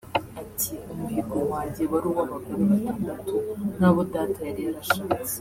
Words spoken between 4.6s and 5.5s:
yarashatse